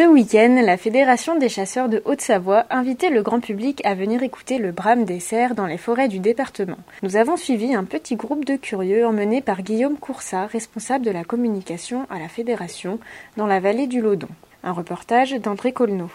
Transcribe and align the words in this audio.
Ce 0.00 0.06
week-end, 0.06 0.62
la 0.64 0.78
Fédération 0.78 1.36
des 1.36 1.50
chasseurs 1.50 1.90
de 1.90 2.00
Haute-Savoie 2.06 2.64
invitait 2.70 3.10
le 3.10 3.22
grand 3.22 3.40
public 3.40 3.82
à 3.84 3.94
venir 3.94 4.22
écouter 4.22 4.56
le 4.56 4.72
brame 4.72 5.04
des 5.04 5.20
cerfs 5.20 5.54
dans 5.54 5.66
les 5.66 5.76
forêts 5.76 6.08
du 6.08 6.20
département. 6.20 6.78
Nous 7.02 7.16
avons 7.16 7.36
suivi 7.36 7.74
un 7.74 7.84
petit 7.84 8.16
groupe 8.16 8.46
de 8.46 8.56
curieux 8.56 9.04
emmené 9.06 9.42
par 9.42 9.60
Guillaume 9.60 9.98
Coursat, 9.98 10.46
responsable 10.46 11.04
de 11.04 11.10
la 11.10 11.22
communication 11.22 12.06
à 12.08 12.18
la 12.18 12.28
Fédération 12.28 12.98
dans 13.36 13.46
la 13.46 13.60
vallée 13.60 13.86
du 13.86 14.00
Lodon. 14.00 14.28
Un 14.64 14.72
reportage 14.72 15.32
d'André 15.32 15.72
Colneau. 15.72 16.08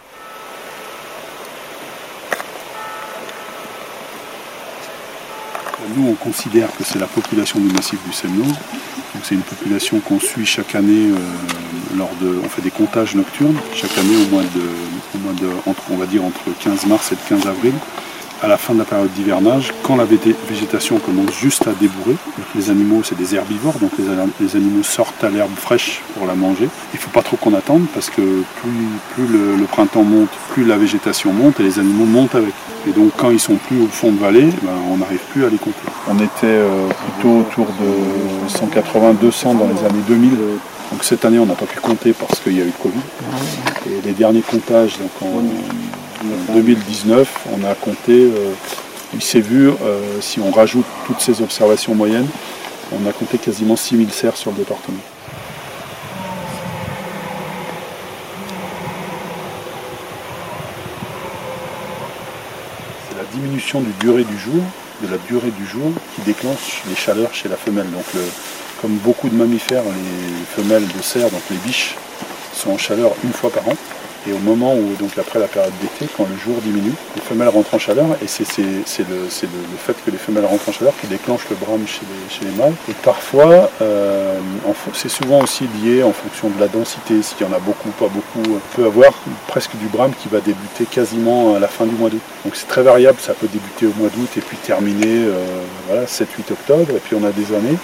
Nous, 5.94 6.08
on 6.08 6.14
considère 6.14 6.76
que 6.76 6.82
c'est 6.82 6.98
la 6.98 7.06
population 7.06 7.60
du 7.60 7.72
massif 7.72 8.04
du 8.04 8.12
Seine-Nord. 8.12 8.56
C'est 9.22 9.34
une 9.34 9.42
population 9.42 10.00
qu'on 10.00 10.20
suit 10.20 10.46
chaque 10.46 10.74
année 10.74 11.10
euh, 11.10 11.96
lors 11.96 12.10
de, 12.20 12.38
on 12.44 12.48
fait 12.48 12.62
des 12.62 12.70
comptages 12.70 13.14
nocturnes 13.14 13.56
chaque 13.74 13.96
année 13.98 14.16
entre, 15.66 15.82
on 15.90 15.96
va 15.96 16.06
dire 16.06 16.24
entre 16.24 16.42
15 16.60 16.86
mars 16.86 17.12
et 17.12 17.14
le 17.14 17.36
15 17.36 17.46
avril 17.46 17.72
à 18.42 18.48
la 18.48 18.58
fin 18.58 18.74
de 18.74 18.78
la 18.78 18.84
période 18.84 19.12
d'hivernage, 19.14 19.72
quand 19.82 19.96
la 19.96 20.04
végétation 20.04 20.98
commence 20.98 21.32
juste 21.32 21.66
à 21.66 21.72
débourrer, 21.72 22.16
les 22.54 22.70
animaux 22.70 23.02
c'est 23.02 23.16
des 23.16 23.34
herbivores, 23.34 23.78
donc 23.78 23.92
les, 23.98 24.56
animaux 24.56 24.82
sortent 24.82 25.24
à 25.24 25.30
l'herbe 25.30 25.54
fraîche 25.56 26.02
pour 26.14 26.26
la 26.26 26.34
manger. 26.34 26.68
Il 26.92 26.96
ne 26.96 27.00
faut 27.00 27.10
pas 27.10 27.22
trop 27.22 27.36
qu'on 27.36 27.54
attende 27.54 27.86
parce 27.94 28.10
que 28.10 28.42
plus, 28.60 29.26
le, 29.26 29.64
printemps 29.64 30.04
monte, 30.04 30.30
plus 30.50 30.64
la 30.64 30.76
végétation 30.76 31.32
monte 31.32 31.60
et 31.60 31.62
les 31.62 31.78
animaux 31.78 32.04
montent 32.04 32.34
avec. 32.34 32.52
Et 32.88 32.92
donc 32.92 33.12
quand 33.16 33.30
ils 33.30 33.40
sont 33.40 33.56
plus 33.56 33.82
au 33.82 33.88
fond 33.88 34.12
de 34.12 34.18
vallée, 34.18 34.48
ben, 34.62 34.72
on 34.90 34.98
n'arrive 34.98 35.20
plus 35.32 35.44
à 35.44 35.48
les 35.48 35.58
compter. 35.58 35.76
On 36.08 36.16
était 36.18 36.44
euh, 36.44 36.88
plutôt 36.88 37.38
autour 37.40 37.66
de 37.66 38.48
180-200 38.48 39.58
dans 39.58 39.66
les 39.66 39.84
années 39.84 40.02
2000. 40.06 40.30
Donc 40.92 41.02
cette 41.02 41.24
année 41.24 41.38
on 41.38 41.46
n'a 41.46 41.54
pas 41.54 41.66
pu 41.66 41.80
compter 41.80 42.12
parce 42.12 42.38
qu'il 42.40 42.56
y 42.56 42.60
a 42.60 42.64
eu 42.64 42.66
le 42.66 42.82
Covid. 42.82 43.00
Et 43.86 44.06
les 44.06 44.12
derniers 44.12 44.42
comptages 44.42 44.98
donc 44.98 45.10
en, 45.20 45.42
en 46.24 46.54
2019, 46.54 47.46
on 47.52 47.64
a 47.64 47.74
compté, 47.74 48.12
euh, 48.12 48.52
il 49.14 49.22
s'est 49.22 49.40
vu, 49.40 49.68
euh, 49.68 50.20
si 50.20 50.40
on 50.40 50.50
rajoute 50.50 50.86
toutes 51.06 51.20
ces 51.20 51.42
observations 51.42 51.94
moyennes, 51.94 52.28
on 52.92 53.08
a 53.08 53.12
compté 53.12 53.38
quasiment 53.38 53.76
6000 53.76 54.10
cerfs 54.10 54.36
sur 54.36 54.52
le 54.52 54.58
département. 54.58 54.98
La 63.16 63.24
diminution 63.32 63.80
du 63.80 63.92
durée 64.00 64.24
du 64.24 64.38
jour, 64.38 64.62
de 65.02 65.08
la 65.10 65.18
durée 65.28 65.50
du 65.50 65.66
jour, 65.66 65.90
qui 66.14 66.22
déclenche 66.22 66.82
les 66.88 66.94
chaleurs 66.94 67.34
chez 67.34 67.48
la 67.48 67.56
femelle. 67.56 67.90
Donc 67.90 68.04
comme 68.80 68.96
beaucoup 68.98 69.28
de 69.28 69.34
mammifères, 69.34 69.82
les 69.82 70.62
femelles 70.62 70.86
de 70.86 71.02
cerfs, 71.02 71.30
donc 71.30 71.42
les 71.50 71.56
biches, 71.58 71.94
sont 72.54 72.70
en 72.70 72.78
chaleur 72.78 73.12
une 73.24 73.32
fois 73.32 73.50
par 73.50 73.66
an. 73.68 73.76
Et 74.28 74.32
au 74.32 74.38
moment 74.38 74.74
où, 74.74 74.94
donc 74.98 75.16
après 75.18 75.38
la 75.38 75.46
période 75.46 75.72
d'été, 75.80 76.10
quand 76.16 76.26
le 76.28 76.36
jour 76.36 76.60
diminue, 76.62 76.94
les 77.14 77.22
femelles 77.22 77.48
rentrent 77.48 77.74
en 77.74 77.78
chaleur, 77.78 78.06
et 78.22 78.26
c'est 78.26 78.58
le, 78.58 79.28
fait 79.78 79.94
que 80.04 80.10
les 80.10 80.18
femelles 80.18 80.44
rentrent 80.44 80.68
en 80.68 80.72
chaleur 80.72 80.94
qui 81.00 81.06
déclenche 81.06 81.42
le 81.48 81.56
brame 81.56 81.86
chez 81.86 82.44
les, 82.44 82.50
mâles. 82.52 82.74
Et 82.88 82.94
parfois, 83.04 83.70
euh, 83.80 84.38
c'est 84.94 85.08
souvent 85.08 85.42
aussi 85.42 85.68
lié 85.82 86.02
en 86.02 86.12
fonction 86.12 86.48
de 86.48 86.58
la 86.58 86.66
densité, 86.66 87.22
s'il 87.22 87.46
y 87.46 87.48
en 87.48 87.52
a 87.52 87.60
beaucoup, 87.60 87.90
pas 87.90 88.08
beaucoup. 88.08 88.42
On 88.56 88.76
peut 88.76 88.86
avoir 88.86 89.12
presque 89.46 89.76
du 89.76 89.86
brame 89.86 90.12
qui 90.20 90.28
va 90.28 90.40
débuter 90.40 90.86
quasiment 90.90 91.54
à 91.54 91.60
la 91.60 91.68
fin 91.68 91.86
du 91.86 91.94
mois 91.94 92.10
d'août. 92.10 92.22
Donc 92.44 92.56
c'est 92.56 92.68
très 92.68 92.82
variable, 92.82 93.18
ça 93.20 93.34
peut 93.34 93.48
débuter 93.52 93.86
au 93.86 93.94
mois 94.00 94.08
d'août 94.08 94.28
et 94.36 94.40
puis 94.40 94.56
terminer 94.56 95.24
euh, 95.26 95.44
voilà, 95.86 96.04
7-8 96.06 96.52
octobre, 96.52 96.90
et 96.90 96.98
puis 96.98 97.14
on 97.14 97.24
a 97.24 97.30
des 97.30 97.54
années 97.54 97.78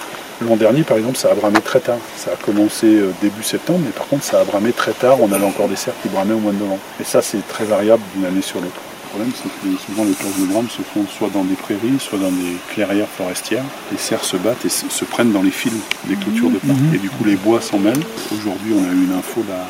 L'an 0.48 0.56
dernier, 0.56 0.82
par 0.82 0.96
exemple, 0.96 1.16
ça 1.16 1.30
a 1.30 1.34
bramé 1.34 1.60
très 1.60 1.80
tard. 1.80 1.98
Ça 2.16 2.32
a 2.32 2.36
commencé 2.36 2.86
euh, 2.86 3.12
début 3.20 3.42
septembre, 3.42 3.80
mais 3.84 3.90
par 3.90 4.06
contre, 4.06 4.24
ça 4.24 4.40
a 4.40 4.44
bramé 4.44 4.72
très 4.72 4.92
tard. 4.92 5.20
On 5.20 5.30
avait 5.32 5.44
encore 5.44 5.68
des 5.68 5.76
cerfs 5.76 5.94
qui 6.02 6.08
bramaient 6.08 6.34
au 6.34 6.38
mois 6.38 6.52
de 6.52 6.58
novembre. 6.58 6.80
Et 7.00 7.04
ça, 7.04 7.22
c'est 7.22 7.46
très 7.48 7.64
variable 7.64 8.02
d'une 8.14 8.24
année 8.24 8.42
sur 8.42 8.60
l'autre. 8.60 8.80
Le 9.04 9.18
problème, 9.18 9.32
c'est 9.36 9.48
que 9.48 9.76
souvent 9.84 10.04
les 10.04 10.14
tours 10.14 10.30
de 10.40 10.46
brame 10.46 10.68
se 10.70 10.80
font 10.82 11.04
soit 11.06 11.28
dans 11.28 11.44
des 11.44 11.54
prairies, 11.54 11.98
soit 11.98 12.18
dans 12.18 12.30
des 12.30 12.56
clairières 12.72 13.08
forestières. 13.08 13.64
Les 13.90 13.98
cerfs 13.98 14.24
se 14.24 14.38
battent 14.38 14.64
et 14.64 14.70
se 14.70 15.04
prennent 15.04 15.32
dans 15.32 15.42
les 15.42 15.50
fils 15.50 15.74
des 16.04 16.16
clôtures 16.16 16.48
de 16.48 16.56
parc. 16.56 16.78
Mhm. 16.78 16.94
Et 16.94 16.98
du 16.98 17.10
coup, 17.10 17.24
les 17.24 17.36
bois 17.36 17.60
s'en 17.60 17.78
mêlent. 17.78 18.02
Aujourd'hui, 18.34 18.72
on 18.74 18.82
a 18.82 18.92
eu 18.92 19.04
une 19.04 19.12
info 19.12 19.44
là, 19.48 19.66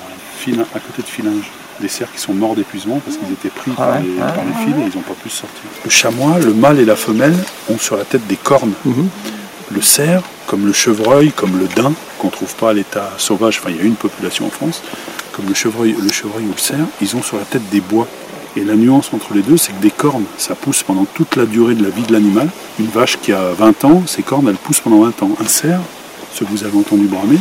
à 0.75 0.81
côté 0.81 1.03
de 1.03 1.07
Filinge 1.07 1.51
des 1.81 1.89
cerfs 1.89 2.13
qui 2.13 2.21
sont 2.21 2.35
morts 2.35 2.55
d'épuisement 2.55 3.01
parce 3.05 3.17
qu'ils 3.17 3.33
étaient 3.33 3.49
pris 3.49 3.71
par, 3.73 3.99
les, 3.99 4.05
fils 4.05 4.75
et 4.77 4.91
ils 4.93 4.97
n'ont 4.97 5.03
pas 5.03 5.15
pu 5.21 5.29
sortir. 5.29 5.63
Le 5.85 5.91
chamois, 5.91 6.39
le 6.39 6.53
mâle 6.53 6.79
et 6.79 6.85
la 6.85 6.97
femelle 6.97 7.35
ont 7.69 7.79
sur 7.79 7.97
la 7.97 8.05
tête 8.05 8.27
des 8.27 8.37
cornes. 8.37 8.73
Mhm. 8.85 9.09
Le 9.71 9.81
cerf, 9.81 10.23
comme 10.53 10.67
le 10.67 10.75
chevreuil, 10.75 11.33
comme 11.33 11.59
le 11.59 11.67
daim, 11.67 11.95
qu'on 12.19 12.27
ne 12.27 12.33
trouve 12.33 12.55
pas 12.57 12.69
à 12.69 12.73
l'état 12.75 13.11
sauvage, 13.17 13.59
enfin 13.59 13.71
il 13.71 13.77
y 13.79 13.81
a 13.81 13.85
une 13.85 13.95
population 13.95 14.45
en 14.45 14.51
France, 14.51 14.83
comme 15.33 15.47
le 15.49 15.55
chevreuil, 15.55 15.97
le 15.99 16.13
chevreuil 16.13 16.45
ou 16.45 16.51
le 16.51 16.59
cerf, 16.59 16.85
ils 17.01 17.17
ont 17.17 17.23
sur 17.23 17.39
la 17.39 17.45
tête 17.45 17.67
des 17.71 17.81
bois. 17.81 18.07
Et 18.55 18.63
la 18.63 18.75
nuance 18.75 19.15
entre 19.15 19.33
les 19.33 19.41
deux, 19.41 19.57
c'est 19.57 19.73
que 19.73 19.81
des 19.81 19.91
cornes, 19.91 20.27
ça 20.37 20.55
pousse 20.55 20.83
pendant 20.83 21.07
toute 21.07 21.37
la 21.37 21.47
durée 21.47 21.75
de 21.75 21.83
la 21.83 21.89
vie 21.89 22.03
de 22.03 22.13
l'animal. 22.13 22.51
Une 22.79 22.89
vache 22.89 23.17
qui 23.23 23.33
a 23.33 23.55
20 23.55 23.85
ans, 23.87 24.03
ses 24.07 24.23
cornes, 24.23 24.47
elles 24.47 24.57
poussent 24.57 24.81
pendant 24.81 25.01
20 25.01 25.23
ans. 25.23 25.31
Un 25.41 25.49
cerf, 25.49 25.81
ce 26.35 26.45
que 26.45 26.51
vous 26.51 26.65
avez 26.65 26.77
entendu 26.77 27.07
bramer, 27.07 27.39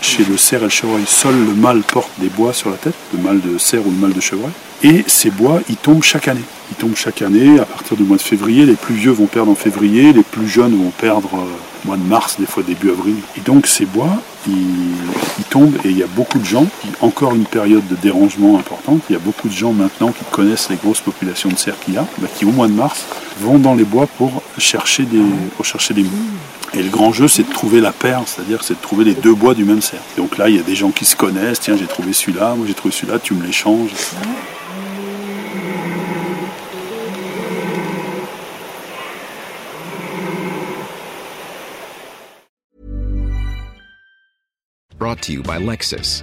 chez 0.00 0.24
le 0.24 0.36
cerf 0.36 0.60
et 0.60 0.64
le 0.64 0.70
chevreuil, 0.70 1.04
seul 1.06 1.34
le 1.34 1.54
mâle 1.54 1.82
porte 1.82 2.10
des 2.18 2.28
bois 2.28 2.52
sur 2.52 2.70
la 2.70 2.76
tête, 2.76 2.94
le 3.14 3.22
mâle 3.22 3.40
de 3.40 3.58
cerf 3.58 3.86
ou 3.86 3.90
le 3.90 3.96
mâle 3.96 4.12
de 4.12 4.20
chevreuil. 4.20 4.52
Et 4.82 5.04
ces 5.06 5.30
bois, 5.30 5.60
ils 5.68 5.76
tombent 5.76 6.02
chaque 6.02 6.28
année. 6.28 6.42
Ils 6.70 6.76
tombent 6.76 6.96
chaque 6.96 7.22
année 7.22 7.60
à 7.60 7.64
partir 7.64 7.96
du 7.96 8.02
mois 8.02 8.16
de 8.16 8.22
février. 8.22 8.66
Les 8.66 8.74
plus 8.74 8.94
vieux 8.94 9.12
vont 9.12 9.26
perdre 9.26 9.52
en 9.52 9.54
février, 9.54 10.12
les 10.12 10.24
plus 10.24 10.48
jeunes 10.48 10.76
vont 10.76 10.90
perdre 10.90 11.30
euh, 11.34 11.86
mois 11.86 11.96
de 11.96 12.02
mars, 12.02 12.36
des 12.38 12.46
fois 12.46 12.62
début 12.62 12.90
avril. 12.90 13.16
Et 13.36 13.40
donc 13.40 13.66
ces 13.66 13.86
bois, 13.86 14.20
ils, 14.48 15.44
tombent 15.50 15.76
et 15.84 15.90
il 15.90 15.98
y 15.98 16.02
a 16.02 16.06
beaucoup 16.06 16.38
de 16.38 16.44
gens, 16.44 16.66
encore 17.00 17.34
une 17.34 17.44
période 17.44 17.86
de 17.88 17.94
dérangement 17.96 18.58
importante, 18.58 19.02
il 19.08 19.12
y 19.12 19.16
a 19.16 19.20
beaucoup 19.20 19.48
de 19.48 19.52
gens 19.52 19.72
maintenant 19.72 20.10
qui 20.10 20.24
connaissent 20.30 20.68
les 20.70 20.76
grosses 20.76 21.00
populations 21.00 21.50
de 21.50 21.56
cerfs 21.56 21.78
qu'il 21.80 21.94
y 21.94 21.98
a, 21.98 22.06
bah, 22.18 22.28
qui 22.34 22.44
au 22.44 22.52
mois 22.52 22.68
de 22.68 22.72
mars 22.72 23.04
vont 23.42 23.58
dans 23.58 23.74
les 23.74 23.84
bois 23.84 24.06
pour 24.06 24.42
chercher 24.58 25.04
des, 25.04 25.20
pour 25.56 25.66
des 25.66 26.06
Et 26.74 26.82
le 26.82 26.90
grand 26.90 27.12
jeu, 27.12 27.28
c'est 27.28 27.42
de 27.42 27.52
trouver 27.52 27.80
la 27.80 27.92
paire, 27.92 28.22
c'est-à-dire 28.26 28.62
c'est 28.62 28.74
de 28.74 28.80
trouver 28.80 29.04
les 29.04 29.14
deux 29.14 29.34
bois 29.34 29.54
du 29.54 29.64
même 29.64 29.82
cerf. 29.82 30.00
Donc 30.16 30.38
là, 30.38 30.48
il 30.48 30.56
y 30.56 30.58
a 30.58 30.62
des 30.62 30.74
gens 30.74 30.90
qui 30.90 31.04
se 31.04 31.16
connaissent, 31.16 31.60
tiens, 31.60 31.76
j'ai 31.76 31.86
trouvé 31.86 32.12
celui-là, 32.12 32.54
moi 32.56 32.66
j'ai 32.66 32.74
trouvé 32.74 32.94
celui-là, 32.94 33.18
tu 33.18 33.34
me 33.34 33.44
l'échanges. 33.44 33.90
Brought 44.98 45.20
to 45.22 45.32
you 45.32 45.42
by 45.42 45.58
Lexus. 45.58 46.22